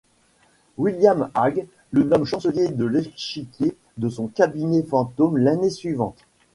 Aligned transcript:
William 0.79 1.29
Hague 1.35 1.67
le 1.91 2.01
nomme 2.03 2.25
Chancelier 2.25 2.69
de 2.69 2.85
l'Échiquier 2.85 3.77
de 3.97 4.09
son 4.09 4.29
cabinet 4.29 4.81
fantôme 4.81 5.37
l'année 5.37 5.69
suivante. 5.69 6.17